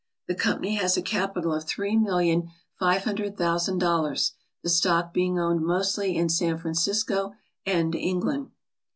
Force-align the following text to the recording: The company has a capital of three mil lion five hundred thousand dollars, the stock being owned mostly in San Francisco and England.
The 0.25 0.33
company 0.33 0.77
has 0.77 0.97
a 0.97 1.01
capital 1.03 1.53
of 1.53 1.65
three 1.65 1.95
mil 1.95 2.15
lion 2.15 2.49
five 2.79 3.03
hundred 3.03 3.37
thousand 3.37 3.77
dollars, 3.77 4.31
the 4.63 4.69
stock 4.71 5.13
being 5.13 5.37
owned 5.39 5.61
mostly 5.63 6.15
in 6.15 6.27
San 6.27 6.57
Francisco 6.57 7.33
and 7.67 7.93
England. 7.93 8.49